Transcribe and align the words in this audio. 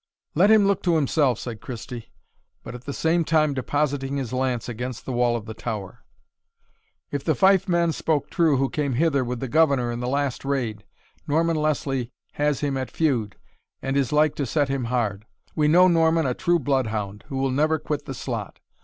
"Let 0.33 0.49
him 0.49 0.65
look 0.65 0.81
to 0.81 0.95
himself," 0.95 1.37
said 1.37 1.61
Christie, 1.61 2.11
but 2.63 2.73
at 2.73 2.85
the 2.85 2.91
same 2.91 3.23
time 3.23 3.53
depositing 3.53 4.17
his 4.17 4.33
lance 4.33 4.67
against 4.67 5.05
the 5.05 5.11
wall 5.13 5.35
of 5.35 5.45
the 5.45 5.53
tower; 5.53 6.03
"if 7.11 7.23
the 7.23 7.35
Fife 7.35 7.69
men 7.69 7.91
spoke 7.91 8.31
true 8.31 8.57
who 8.57 8.67
came 8.67 8.93
hither 8.93 9.23
with 9.23 9.41
the 9.41 9.47
Governor 9.47 9.91
in 9.91 9.99
the 9.99 10.07
last 10.07 10.43
raid, 10.43 10.85
Norman 11.27 11.55
Leslie 11.55 12.11
has 12.31 12.61
him 12.61 12.77
at 12.77 12.89
feud, 12.89 13.35
and 13.79 13.95
is 13.95 14.11
like 14.11 14.33
to 14.37 14.45
set 14.47 14.69
him 14.69 14.85
hard. 14.85 15.27
We 15.55 15.67
know 15.67 15.87
Norman 15.87 16.25
a 16.25 16.33
true 16.33 16.57
bloodhound, 16.57 17.23
who 17.27 17.37
will 17.37 17.51
never 17.51 17.77
quit 17.77 18.05
the 18.05 18.15
slot. 18.15 18.59